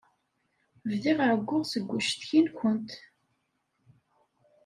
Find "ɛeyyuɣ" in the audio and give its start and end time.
1.27-1.63